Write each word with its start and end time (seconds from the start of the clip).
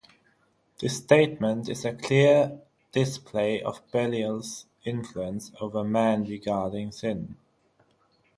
This 0.79 0.97
statement 0.97 1.69
is 1.69 1.85
a 1.85 1.93
clear 1.93 2.59
display 2.91 3.61
of 3.61 3.83
Belial's 3.91 4.65
influence 4.83 5.51
over 5.61 5.83
man 5.83 6.23
regarding 6.23 6.91
sin. 6.91 7.37